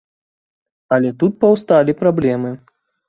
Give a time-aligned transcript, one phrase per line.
[0.97, 2.55] Але тут паўсталі праблемы.